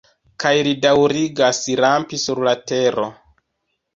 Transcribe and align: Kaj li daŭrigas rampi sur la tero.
Kaj 0.43 0.51
li 0.67 0.71
daŭrigas 0.85 1.59
rampi 1.85 2.21
sur 2.23 2.43
la 2.47 2.53
tero. 2.73 3.05